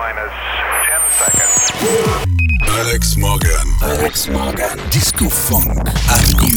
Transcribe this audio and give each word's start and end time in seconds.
minus 0.00 0.32
10 0.88 1.00
seconds. 1.20 1.56
Alex 2.80 3.16
Morgan. 3.18 3.66
Alex 3.82 4.28
Morgan. 4.28 4.78
Disco 4.88 5.28
Funk 5.28 5.68
Avenue. 6.08 6.56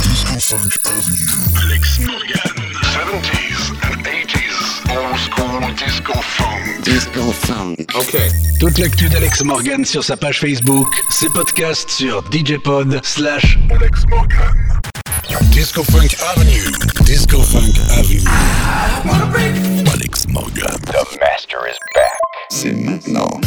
Disco 0.00 0.36
Funk 0.40 0.72
Avenue. 0.88 1.36
Alex 1.62 2.00
Morgan. 2.00 2.56
70s 2.96 3.60
and 3.86 4.00
80s. 4.06 4.56
Old 4.96 5.18
school 5.26 5.60
disco 5.76 6.14
funk. 6.14 6.82
Disco 6.82 7.30
Funk. 7.44 7.94
OK. 7.94 8.16
Toute 8.58 8.78
l'actu 8.78 9.10
d'Alex 9.10 9.44
Morgan 9.44 9.84
sur 9.84 10.02
sa 10.02 10.16
page 10.16 10.40
Facebook, 10.40 10.88
ses 11.10 11.28
podcasts 11.28 11.90
sur 11.90 12.24
djpod 12.30 13.00
slash 13.04 13.58
Alex 13.70 14.06
Morgan. 14.08 14.56
Disco 15.50 15.82
Funk 15.82 16.14
Avenue. 16.20 16.70
Disco 17.04 17.40
Funk 17.42 17.76
Avenue. 17.90 18.22
Alex 19.90 20.28
Morgan. 20.28 20.70
The 20.86 21.18
master 21.20 21.66
is 21.66 21.76
back. 21.94 22.18
C'est 22.48 22.72
maintenant. 22.72 23.40